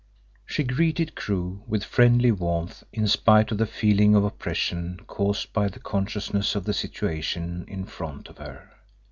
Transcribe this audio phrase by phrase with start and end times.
[0.47, 5.67] She greeted Crewe with friendly warmth in spite of the feeling of oppression caused by
[5.67, 8.71] the consciousness of the situation in front of her.